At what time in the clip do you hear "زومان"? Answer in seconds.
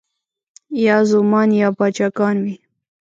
1.11-1.49